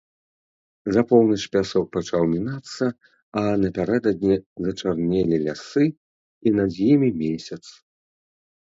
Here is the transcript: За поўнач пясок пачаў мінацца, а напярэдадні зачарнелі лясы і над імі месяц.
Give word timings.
За 0.95 1.01
поўнач 1.11 1.37
пясок 1.55 1.85
пачаў 1.97 2.23
мінацца, 2.33 2.85
а 3.43 3.45
напярэдадні 3.67 4.35
зачарнелі 4.65 5.35
лясы 5.47 5.85
і 5.91 6.49
над 6.61 6.71
імі 6.91 7.09
месяц. 7.25 7.63